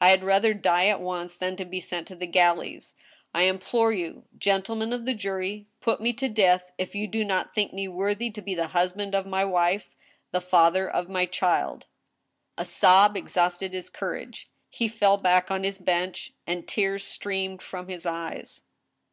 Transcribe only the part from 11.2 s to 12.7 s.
child!" A